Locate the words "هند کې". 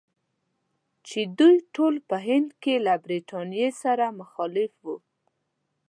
2.27-2.75